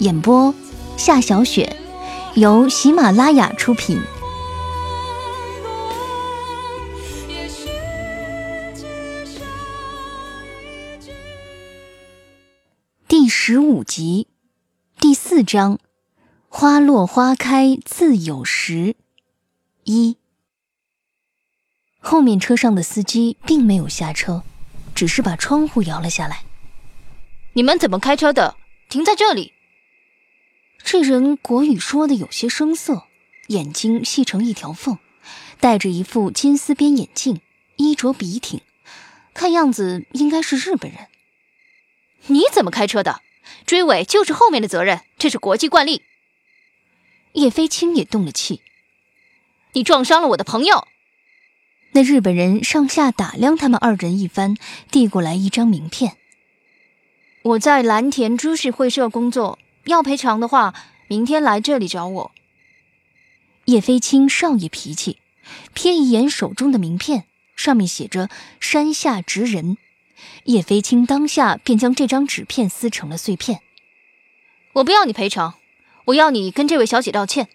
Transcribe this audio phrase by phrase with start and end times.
[0.00, 0.52] 演播：
[0.96, 1.76] 夏小雪，
[2.34, 4.00] 由喜马拉雅出品。
[13.06, 14.26] 第十五集，
[14.98, 15.78] 第四章：
[16.48, 18.96] 花落花开自有时。
[19.84, 20.16] 一，
[22.00, 24.42] 后面车上的司机并没有下车，
[24.92, 26.42] 只是把窗户摇了下来。
[27.52, 28.56] 你们怎么开车的？
[28.90, 29.53] 停在这里。
[30.84, 33.04] 这人国语说的有些生涩，
[33.48, 34.98] 眼睛细成一条缝，
[35.58, 37.40] 戴着一副金丝边眼镜，
[37.76, 38.60] 衣着笔挺，
[39.32, 41.08] 看样子应该是日本人。
[42.26, 43.22] 你怎么开车的？
[43.64, 46.02] 追尾就是后面的责任，这是国际惯例。
[47.32, 48.60] 叶飞青也动了气。
[49.72, 50.86] 你撞伤了我的朋友。
[51.92, 54.56] 那日本人上下打量他们二人一番，
[54.90, 56.18] 递过来一张名片。
[57.42, 59.58] 我在蓝田株式会社工作。
[59.84, 60.74] 要赔偿的话，
[61.08, 62.32] 明天来这里找我。
[63.66, 65.18] 叶飞青少爷脾气，
[65.74, 67.24] 瞥一眼手中的名片，
[67.56, 68.28] 上面写着
[68.60, 69.76] “山下直人”。
[70.44, 73.60] 叶飞青当下便将这张纸片撕成了碎片。
[74.74, 75.54] 我不要你赔偿，
[76.06, 77.48] 我要你跟这位小姐道歉。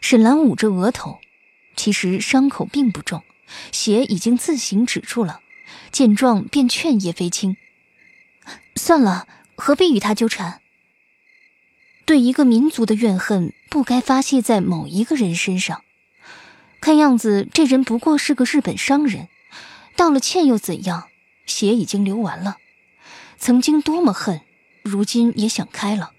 [0.00, 1.20] 沈兰捂着额头，
[1.76, 3.22] 其实伤口并不重，
[3.72, 5.40] 血已经自行止住了。
[5.92, 7.56] 见状，便劝叶飞青
[8.76, 10.60] ：“算了，何必与他纠缠？”
[12.10, 15.84] 对一个民族的怨恨，不该发泄在某一个人身上。
[16.80, 19.28] 看样子，这人不过是个日本商人，
[19.94, 21.06] 道了歉又怎样？
[21.46, 22.56] 血已经流完了，
[23.38, 24.40] 曾经多么恨，
[24.82, 26.10] 如今也想开了。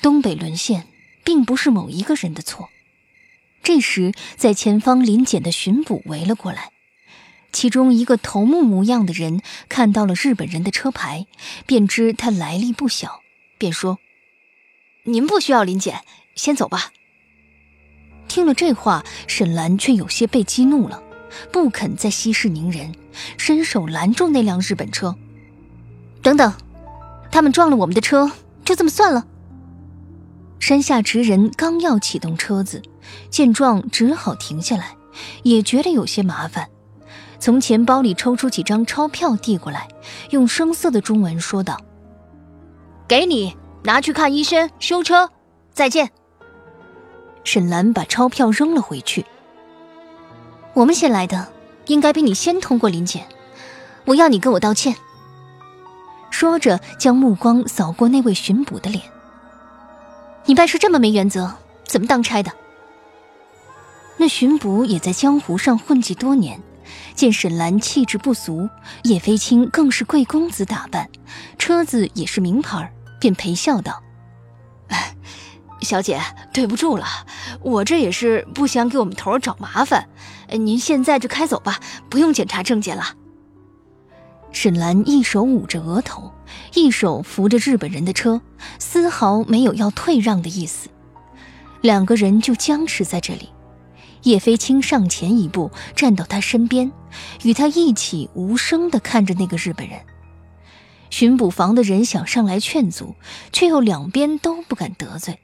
[0.00, 0.86] 东北沦陷，
[1.22, 2.70] 并不是某一个人的错。
[3.62, 6.72] 这时，在前方临检的巡捕围了过来，
[7.52, 11.26] 其中一个头目模样的人看到了日本人的车牌，
[11.66, 13.20] 便知他来历不小，
[13.58, 13.98] 便说。
[15.04, 16.00] 您不需要临检，
[16.34, 16.90] 先走吧。
[18.26, 21.02] 听了这话，沈兰却有些被激怒了，
[21.52, 22.94] 不肯再息事宁人，
[23.36, 25.14] 伸手拦住那辆日本车。
[26.22, 26.54] 等等，
[27.30, 28.32] 他们撞了我们的车，
[28.64, 29.26] 就这么算了？
[30.58, 32.82] 山下直人刚要启动车子，
[33.28, 34.96] 见状只好停下来，
[35.42, 36.70] 也觉得有些麻烦，
[37.38, 39.86] 从钱包里抽出几张钞票递过来，
[40.30, 41.78] 用生涩的中文说道
[43.06, 43.54] ：“给你。”
[43.86, 45.28] 拿去看医生，修车，
[45.74, 46.10] 再见。
[47.44, 49.26] 沈兰把钞票扔了回去。
[50.72, 51.52] 我们先来的，
[51.86, 53.26] 应该比你先通过临检。
[54.06, 54.96] 我要你跟我道歉。
[56.30, 59.02] 说着，将目光扫过那位巡捕的脸。
[60.46, 61.52] 你办事这么没原则，
[61.84, 62.50] 怎么当差的？
[64.16, 66.58] 那巡捕也在江湖上混迹多年，
[67.14, 68.66] 见沈兰气质不俗，
[69.02, 71.10] 叶飞青更是贵公子打扮，
[71.58, 72.90] 车子也是名牌。
[73.24, 74.02] 便陪笑道
[75.80, 76.20] ：“小姐，
[76.52, 77.06] 对不住了，
[77.62, 80.10] 我这也是不想给我们头儿找麻烦。
[80.50, 81.80] 您现在就开走吧，
[82.10, 83.14] 不用检查证件了。”
[84.52, 86.34] 沈兰一手捂着额头，
[86.74, 88.42] 一手扶着日本人的车，
[88.78, 90.90] 丝毫没有要退让的意思。
[91.80, 93.48] 两个人就僵持在这里。
[94.24, 96.92] 叶飞青上前一步，站到他身边，
[97.42, 99.98] 与他一起无声地看着那个日本人。
[101.24, 103.16] 巡捕房的人想上来劝阻，
[103.50, 105.38] 却又两边都不敢得罪。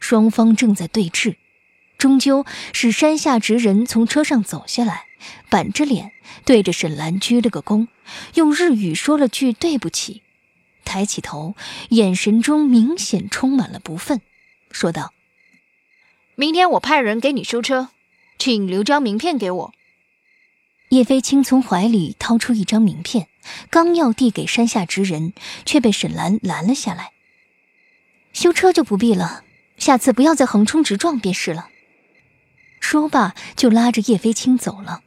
[0.00, 1.36] 双方正在对峙，
[1.98, 5.04] 终究是山下直人从车上走下来，
[5.50, 6.12] 板着脸
[6.46, 7.88] 对着沈兰鞠了个躬，
[8.36, 10.22] 用日语说了句对不起，
[10.86, 11.54] 抬起头，
[11.90, 14.20] 眼神中明显充满了不忿，
[14.70, 15.12] 说道
[16.36, 17.90] ：“明天我派人给你收车，
[18.38, 19.74] 请留张名片给我。”
[20.90, 23.28] 叶飞青从怀里掏出一张名片。
[23.70, 25.32] 刚要递给山下之人，
[25.64, 27.12] 却被沈兰拦了下来。
[28.32, 29.44] 修车就不必了，
[29.78, 31.68] 下次不要再横冲直撞便是了。
[32.80, 35.02] 说罢，就拉着叶飞青走了。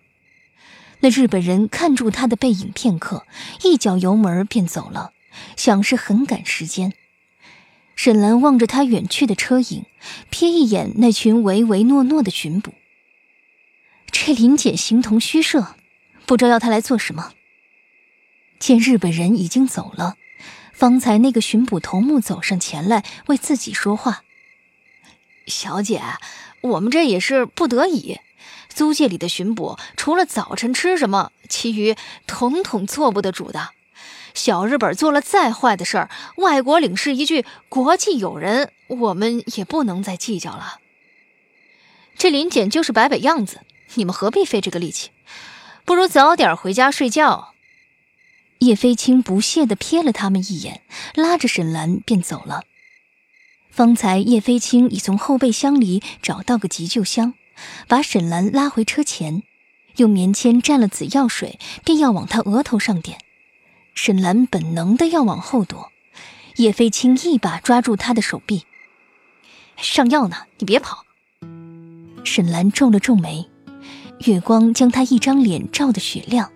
[1.01, 3.25] 那日本人看住他的背影片刻，
[3.63, 5.11] 一脚油门便走了，
[5.55, 6.93] 想是很赶时间。
[7.95, 9.85] 沈兰望着他远去的车影，
[10.31, 12.73] 瞥一眼那群唯唯诺诺的巡捕。
[14.21, 15.75] 这林简形同虚设，
[16.25, 17.31] 不知道要他来做什么。
[18.59, 20.17] 见日本人已经走了。
[20.73, 24.23] 方才那个巡捕头目走上前来为自己说话
[25.47, 26.01] ：“小姐，
[26.59, 28.19] 我们这也是不得已。
[28.67, 31.95] 租界里的巡捕，除了早晨吃什么，其余
[32.27, 33.69] 统统做不得主的。
[34.33, 40.79] 小日本做了再坏的事儿，外国领事一句‘国际友人’，我们也不能再计较了。
[42.17, 43.61] 这林简就是摆摆样子，
[43.95, 45.09] 你们何必费这个力气？
[45.85, 47.53] 不如早点回家睡觉。”
[48.59, 50.81] 叶飞青不屑地瞥了他们一眼，
[51.15, 52.63] 拉着沈兰便走了。
[53.71, 57.35] 方才叶飞青已从后备箱里找到个急救箱，
[57.87, 59.43] 把沈兰拉回车前，
[59.95, 63.19] 用棉签蘸了紫药水，便要往她额头上点。
[63.95, 65.91] 沈兰本能的要往后躲，
[66.57, 68.65] 叶飞青一把抓住她的手臂
[69.77, 71.05] ：“上药呢，你别跑。”
[72.25, 73.48] 沈兰皱了皱眉，
[74.25, 76.51] 月光将她一张脸照得雪亮，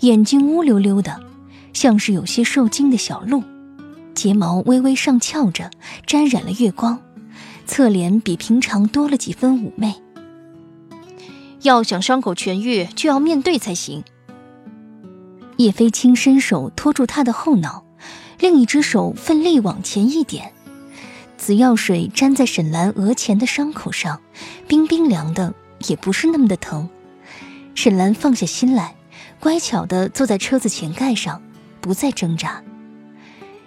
[0.00, 1.20] 眼睛乌溜溜的。
[1.72, 3.42] 像是有些受惊的小鹿，
[4.14, 5.70] 睫毛微微上翘着，
[6.06, 7.00] 沾染了月光，
[7.66, 9.94] 侧脸比平常多了几分妩媚。
[11.62, 14.02] 要想伤口痊愈，就要面对才行。
[15.58, 17.84] 叶飞青伸手托住他的后脑，
[18.40, 20.52] 另一只手奋力往前一点，
[21.36, 24.20] 紫药水沾在沈兰额前的伤口上，
[24.66, 25.54] 冰冰凉的，
[25.86, 26.88] 也不是那么的疼。
[27.80, 28.96] 沈兰放下心来，
[29.38, 31.40] 乖巧的坐在车子前盖上。
[31.80, 32.60] 不再挣扎。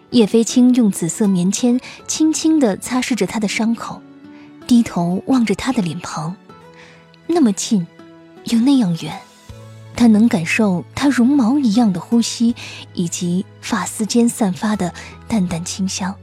[0.10, 4.02] 叶飞青用紫色棉签轻轻地擦拭着他的伤口，
[4.68, 6.36] 低头望着他的脸庞，
[7.26, 7.88] 那么近，
[8.44, 9.18] 又那样远，
[9.96, 12.54] 他能感受他绒毛一样的呼吸，
[12.94, 14.94] 以及发丝间散发的
[15.30, 16.14] 淡淡清香。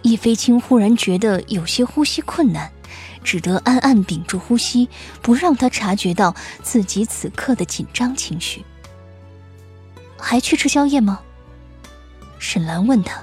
[0.00, 2.72] 叶飞青忽然觉得有些呼吸困难，
[3.26, 4.88] 只得暗暗屏住呼吸，
[5.20, 6.32] 不让他察觉到
[6.62, 8.64] 自己此刻的紧张情绪。
[10.16, 11.20] 还去吃宵夜吗？
[12.38, 13.20] 沈兰问他。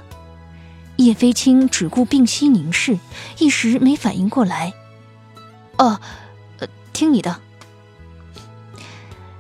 [0.98, 3.00] 叶飞青只顾屏息凝视，
[3.40, 4.74] 一时没反应过来。
[5.78, 6.00] 哦，
[6.60, 7.40] 呃，听你的。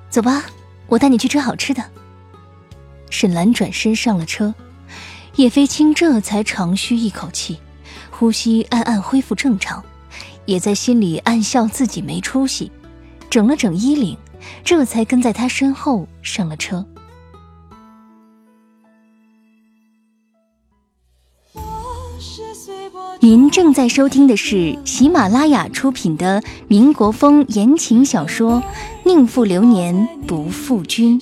[0.09, 0.45] 走吧，
[0.87, 1.83] 我带你去吃好吃的。
[3.09, 4.55] 沈兰转身上了车，
[5.35, 7.59] 叶飞青这才长吁一口气，
[8.09, 9.83] 呼吸暗暗恢复正常，
[10.45, 12.71] 也在心里暗笑自己没出息，
[13.29, 14.17] 整了整衣领，
[14.63, 16.85] 这才跟在他身后上了车。
[23.19, 28.61] 您正在收听的是喜马拉雅出品的民国风言情小说
[29.05, 31.17] 《宁负流年不负君》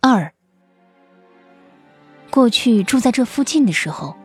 [0.00, 0.32] 二。
[2.28, 4.16] 过去住在这附近的时候，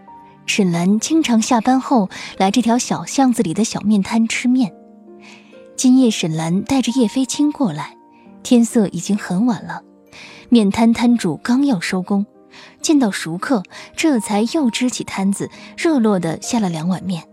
[0.45, 4.73] 沈兰经常下班后来这条小巷子里的小面摊吃面。
[5.75, 7.97] 今夜沈兰带着叶飞青过来，
[8.43, 9.81] 天色已经很晚了，
[10.49, 12.25] 面摊摊主刚要收工。
[12.81, 13.63] 见到熟客，
[13.97, 17.23] 这才又支起摊子，热络的下了两碗面。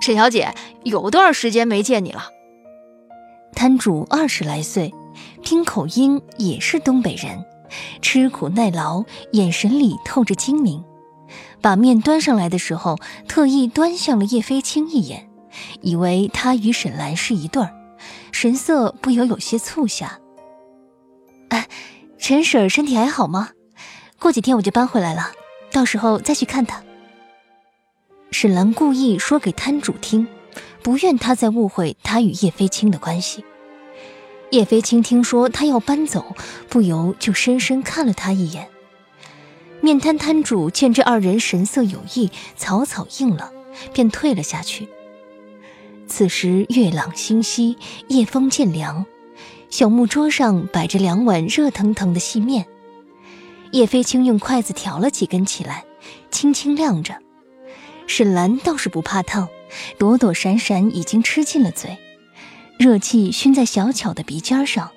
[0.00, 0.54] 沈小姐，
[0.84, 2.30] 有段时间没见你了。
[3.52, 4.94] 摊主二十来岁，
[5.42, 7.44] 听口音也是东北人，
[8.00, 10.82] 吃苦耐劳，眼神里透着精明。
[11.66, 12.96] 把面端上来的时候，
[13.26, 15.28] 特意端向了叶飞青一眼，
[15.80, 17.74] 以为他与沈兰是一对儿，
[18.30, 20.20] 神色不由有些促狭。
[21.48, 21.66] 哎，
[22.18, 23.48] 陈婶身体还好吗？
[24.20, 25.32] 过几天我就搬回来了，
[25.72, 26.84] 到时候再去看他。
[28.30, 30.28] 沈兰故意说给摊主听，
[30.84, 33.44] 不愿他再误会他与叶飞青的关系。
[34.52, 36.36] 叶飞青听说他要搬走，
[36.68, 38.68] 不由就深深看了他一眼。
[39.80, 43.52] 面摊摊主见这二人神色有异，草草应了，
[43.92, 44.88] 便退了下去。
[46.08, 47.76] 此时月朗星稀，
[48.08, 49.06] 夜风渐凉，
[49.70, 52.66] 小木桌上摆着两碗热腾腾的细面。
[53.72, 55.84] 叶飞青用筷子挑了几根起来，
[56.30, 57.16] 轻轻晾着。
[58.06, 59.48] 沈兰倒是不怕烫，
[59.98, 61.98] 躲躲闪闪，已经吃进了嘴。
[62.78, 64.92] 热气熏在小巧的鼻尖上，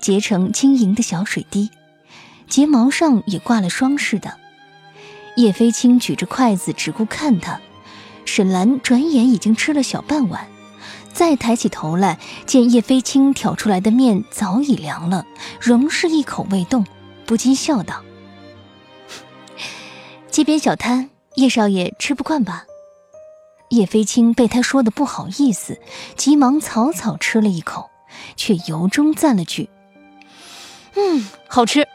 [0.00, 1.68] 结成晶莹的小水滴，
[2.48, 4.38] 睫毛上也挂了霜似的。
[5.36, 7.60] 叶飞青举着筷子只顾看他，
[8.24, 10.46] 沈兰转眼已经吃了小半碗，
[11.12, 15.26] 再抬起头来，见叶飞青挑出来的面早已凉了，
[15.60, 16.86] 仍是一口未动，
[17.26, 18.04] 不禁笑道。
[20.30, 22.66] 街边小摊，叶少爷吃不惯吧？
[23.70, 25.80] 叶飞青被他说的不好意思，
[26.14, 27.90] 急忙草草吃了一口，
[28.36, 29.68] 却由衷赞了句
[30.94, 31.88] ：“嗯，好吃。”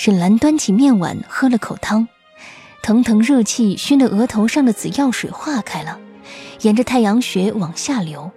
[0.00, 2.06] 沈兰端起面碗喝了口汤，
[2.84, 5.98] 腾腾热气熏得额头上的紫药水化开了，
[6.60, 8.30] 沿着太阳穴往下流。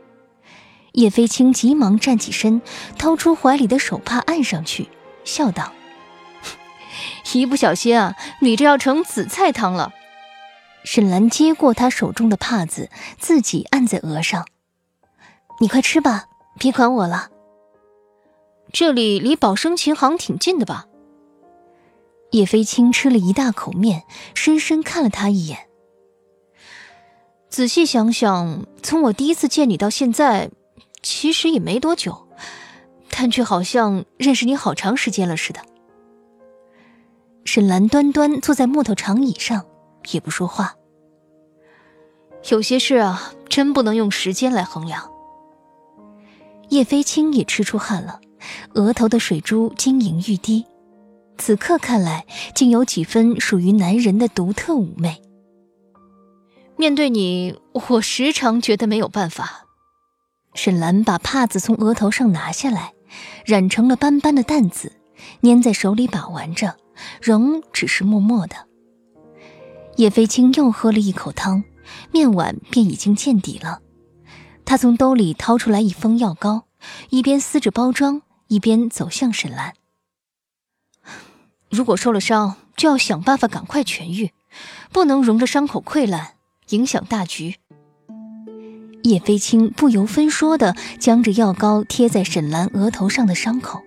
[0.93, 2.63] 叶飞青急忙站起身，
[2.97, 4.89] 掏出怀里的手帕按上去，
[5.23, 5.71] 笑道
[7.33, 9.93] ：“一不小心啊，你这要成紫菜汤了。”
[10.83, 12.89] 沈兰接过他手中的帕子，
[13.19, 14.47] 自己按在额上
[15.61, 16.25] ：“你快吃吧，
[16.57, 17.29] 别管我了。
[18.73, 20.87] 这里离宝生琴行挺近的吧？”
[22.31, 25.67] 叶飞青吃了一大口面，深深看了他一眼。
[27.49, 30.49] 仔细想想，从我第一次见你到现在。
[31.03, 32.27] 其实也没多久，
[33.09, 35.59] 但却好像认识你好长时间了似的。
[37.43, 39.65] 沈兰端端坐在木头长椅上，
[40.11, 40.75] 也不说话。
[42.51, 45.09] 有些事啊，真不能用时间来衡量。
[46.69, 48.21] 叶飞青也吃出汗了，
[48.75, 50.67] 额头的水珠晶莹欲滴，
[51.41, 55.19] 此刻看来，竟有几分属于男人的独特妩媚。
[56.77, 59.65] 面对你，我时常觉得没有办法。
[60.53, 62.93] 沈兰把帕子从额头上拿下来，
[63.43, 64.91] 染成了斑斑的淡紫，
[65.41, 66.77] 粘在手里把玩着，
[67.19, 68.55] 仍只是默默的。
[69.97, 71.63] 叶飞青又喝了一口汤，
[72.11, 73.79] 面碗便已经见底了。
[74.63, 76.65] 他从兜里掏出来一封药膏，
[77.09, 79.73] 一边撕着包装，一边走向沈兰。
[81.71, 84.31] 如果受了伤，就要想办法赶快痊愈，
[84.91, 86.33] 不能容着伤口溃烂，
[86.69, 87.55] 影响大局。
[89.03, 93.81] 叶飞青不由分说的将这药膏贴在沈兰额头上的伤口。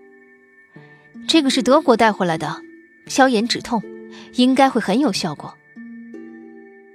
[1.29, 2.63] 这个是德国带回来的，
[3.07, 3.83] 消炎止痛，
[4.33, 5.55] 应该会很有效果。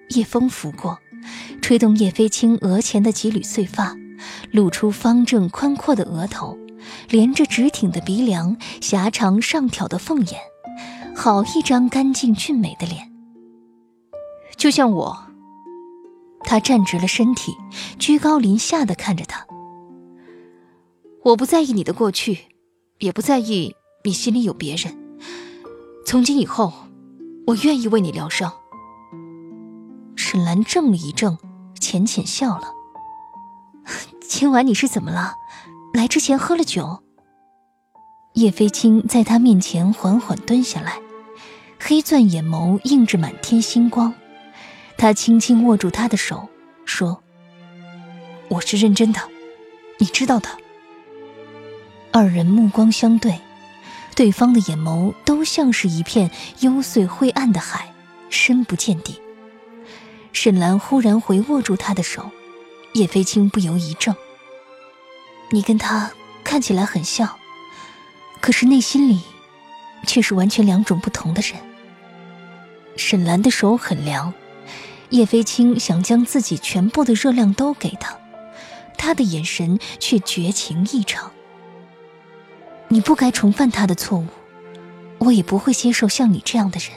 [0.09, 0.99] 夜风拂过，
[1.61, 3.95] 吹动叶飞青额前的几缕碎发，
[4.51, 6.57] 露出方正宽阔的额头，
[7.09, 10.39] 连着直挺的鼻梁，狭长上挑的凤眼，
[11.21, 13.11] 好一张干净俊美的脸，
[14.55, 15.27] 就像我。
[16.45, 17.57] 他站直了身体，
[17.99, 19.45] 居高临下的看着他。
[21.25, 22.45] 我不在意你的过去，
[22.99, 24.97] 也不在意你心里有别人。
[26.05, 26.71] 从今以后，
[27.47, 28.53] 我愿意为你疗伤。
[30.15, 31.37] 沈兰怔了一怔，
[31.81, 32.71] 浅浅笑了。
[34.25, 35.33] 今晚你是怎么了？
[35.93, 37.03] 来之前喝了酒？
[38.35, 40.97] 叶飞青在他面前缓缓蹲下来，
[41.79, 44.13] 黑钻眼眸映着满天星光。
[44.97, 46.49] 他轻轻握住她的手，
[46.85, 47.23] 说
[48.49, 49.21] ：“我是认真的，
[49.97, 50.49] 你知道的。”
[52.11, 53.39] 二人目光相对，
[54.13, 57.93] 对方的眼眸都像是一片幽邃灰暗的海，
[58.29, 59.21] 深不见底。
[60.33, 62.29] 沈兰忽然回握住他的手，
[62.93, 64.13] 叶飞青不由一怔
[65.49, 66.11] ：“你跟他
[66.43, 67.37] 看起来很像，
[68.41, 69.21] 可是内心里，
[70.05, 71.57] 却是完全两种不同的人。”
[72.99, 74.33] 沈兰的手很凉。
[75.09, 78.19] 叶飞青想将自己全部的热量都给他，
[78.95, 81.31] 他的眼神却绝情异常。
[82.89, 84.27] 你不该重犯他的错误，
[85.17, 86.91] 我也不会接受像你这样的人。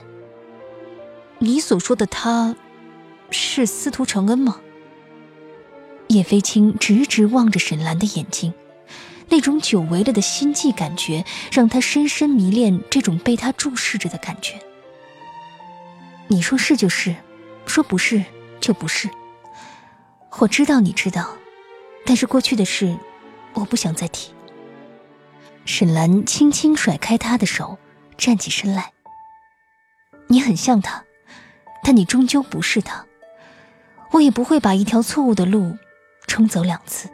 [1.38, 2.54] 你所说的他，
[3.30, 4.60] 是司徒承恩吗？
[6.08, 8.52] 叶飞青直直望着沈兰的眼睛，
[9.30, 14.60] 那种久违了的心悸感觉，让他深深迷恋这种被他注视着的感觉。
[16.32, 17.14] 你说是就是。
[17.64, 18.24] 说不是
[18.60, 19.08] 就不是。
[20.40, 21.36] 我知道你知道，
[22.04, 22.98] 但是过去的事，
[23.52, 24.34] 我不想再提。
[25.64, 27.78] 沈兰轻轻甩开他的手，
[28.18, 28.92] 站起身来。
[30.26, 31.04] 你很像他，
[31.84, 33.06] 但你终究不是他。
[34.10, 35.78] 我也不会把一条错误的路
[36.26, 37.08] 冲走两次。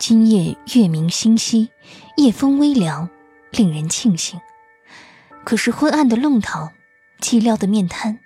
[0.00, 1.70] 今夜月明星稀，
[2.16, 3.08] 夜风微凉，
[3.52, 4.40] 令人庆幸。
[5.44, 6.72] 可是昏暗的弄堂，
[7.24, 8.20] 寂寥的面瘫。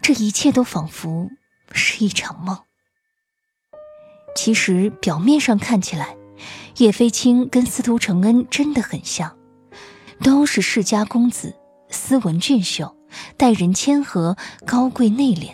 [0.00, 1.28] 这一切都仿佛
[1.72, 2.58] 是一场梦。
[4.34, 6.16] 其实表面上看起来，
[6.78, 9.36] 叶飞青跟司徒承恩真的很像，
[10.22, 11.54] 都是世家公子，
[11.90, 12.96] 斯文俊秀，
[13.36, 15.50] 待人谦和，高贵内敛。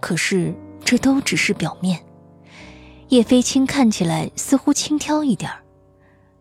[0.00, 0.52] 可是
[0.84, 2.04] 这都只是表面。
[3.10, 5.62] 叶飞青看起来似乎轻佻一点儿，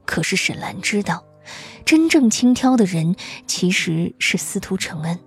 [0.07, 1.23] 可是沈兰知道，
[1.89, 3.15] 真正轻佻的人
[3.47, 5.17] 其实是司徒承恩。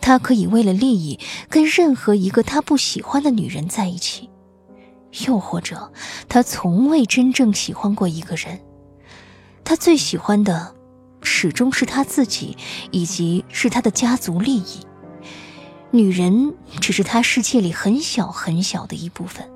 [0.00, 4.28] 他可以为了利益跟任何一个他不喜欢的女人在一起，
[5.28, 5.92] 又或者
[6.28, 8.58] 他从未真正喜欢过一个人。
[9.62, 10.74] 他最喜欢的
[11.22, 12.56] 始终是他自己，
[12.90, 14.80] 以及是他的家族利益。
[15.92, 19.48] 女人只是他世界里很小很小的一部分。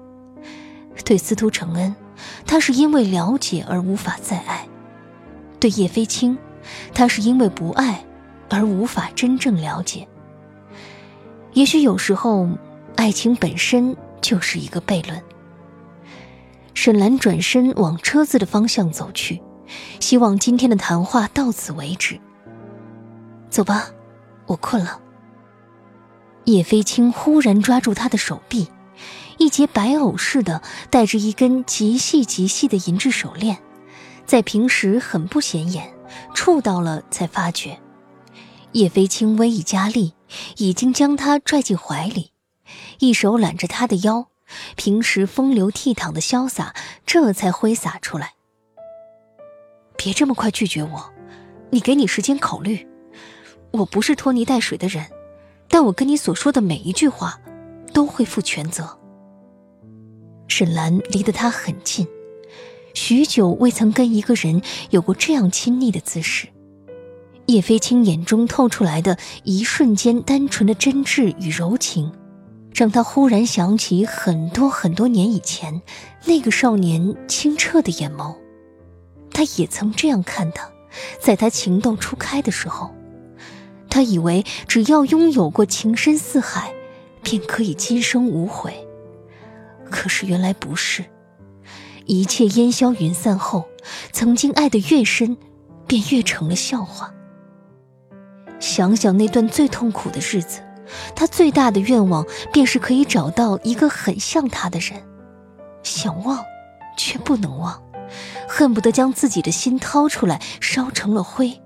[1.04, 1.96] 对司徒承恩，
[2.46, 4.68] 他是因为了解而无法再爱；
[5.64, 6.36] 对叶飞青，
[6.92, 8.04] 他是因为不爱
[8.50, 10.06] 而无法真正了解。
[11.54, 12.46] 也许有时候，
[12.96, 15.22] 爱情本身就是一个悖论。
[16.74, 19.40] 沈兰转身往车子的方向走去，
[20.00, 22.20] 希望今天的谈话到此为止。
[23.48, 23.86] 走吧，
[24.44, 25.00] 我困了。
[26.44, 28.68] 叶飞青忽然抓住他的手臂，
[29.38, 33.56] 一截白藕似的，带着一根极细极细的银质手链，
[34.26, 35.92] 在平时很不显眼，
[36.34, 37.78] 触到了才发觉。
[38.72, 40.14] 叶飞青微一加力，
[40.56, 42.32] 已经将他拽进怀里，
[42.98, 44.28] 一手揽着他的腰，
[44.76, 46.74] 平时风流倜傥的潇洒
[47.06, 48.32] 这才挥洒出来。
[49.96, 51.12] 别这么快拒绝我，
[51.70, 52.88] 你给你时间考虑。
[53.70, 55.06] 我不是拖泥带水的人。
[55.66, 57.40] 但我跟你所说的每一句话，
[57.92, 58.96] 都会负全责。
[60.46, 62.06] 沈兰离得他很近，
[62.94, 66.48] 许久未曾跟一个人有过这样亲昵的姿势。
[67.46, 72.10] 叶飞青眼中透出来的一瞬间单纯的真挚与柔情，
[72.72, 75.82] 让他忽然想起很多很多年以前
[76.24, 78.34] 那个少年清澈的眼眸。
[79.30, 80.70] 他也曾这样看他，
[81.20, 82.94] 在他情窦初开的时候。
[83.90, 86.72] 他以为只要拥有过情深似海，
[87.22, 88.74] 便可以今生无悔。
[89.90, 91.04] 可是原来不是，
[92.06, 93.64] 一切烟消云散后，
[94.12, 95.36] 曾经爱得越深，
[95.86, 97.12] 便越成了笑话。
[98.60, 100.60] 想想那段最痛苦的日子，
[101.14, 105.02] 他最大的愿望便是可以找到一个很像他的人，
[105.82, 106.42] 想忘，
[106.96, 107.82] 却不能忘，
[108.48, 111.60] 恨不得将自己的心掏出来烧成了灰。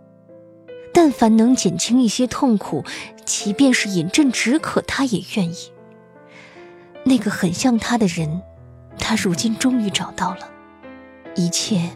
[0.92, 2.84] 但凡能减轻一些痛苦，
[3.24, 5.72] 即便是饮鸩止渴，他也愿意。
[7.04, 8.42] 那个很像他的人，
[8.98, 10.48] 他如今终于找到了，
[11.34, 11.90] 一切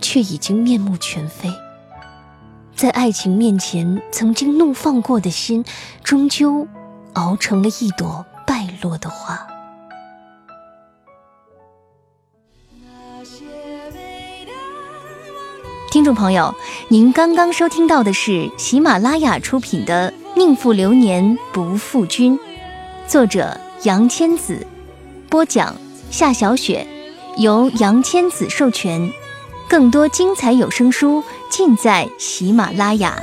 [0.00, 1.50] 却已经面目全非。
[2.74, 5.64] 在爱情面前，曾经怒放过的心，
[6.02, 6.66] 终究
[7.14, 9.46] 熬成了一朵败落的花。
[15.90, 16.54] 听众朋友，
[16.88, 22.38] 您刚刚收听到的是喜马拉雅出品的《宁负流年不负君》，
[23.06, 24.66] 作者杨千子，
[25.28, 25.76] 播讲
[26.12, 26.86] 夏小雪，
[27.38, 29.10] 由杨千子授权。
[29.66, 33.16] 更多精彩有声书尽在喜马拉雅。